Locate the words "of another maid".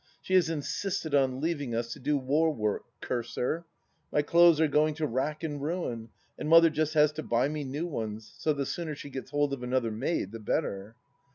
9.53-10.31